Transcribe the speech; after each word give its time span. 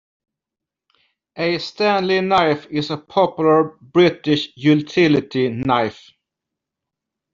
A 1.37 1.59
Stanley 1.59 2.21
knife 2.21 2.65
is 2.71 2.89
a 2.89 2.97
popular 2.97 3.77
British 3.79 4.49
utility 4.55 5.47
knife 5.49 6.09